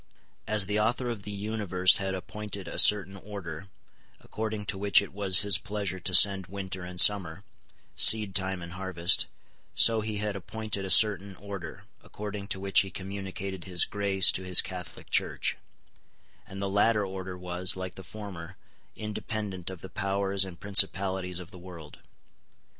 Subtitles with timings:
[0.47, 3.67] As the Author of the universe had appointed a certain order,
[4.19, 7.43] according to which it was His pleasure to send winter and summer,
[7.95, 9.27] seedtime and harvest,
[9.75, 14.41] so He had appointed a certain order, according to which He communicated His grace to
[14.43, 15.55] His Catholic Church;
[16.47, 18.57] and the latter order was, like the former,
[18.95, 21.99] independent of the powers and principalities of the world.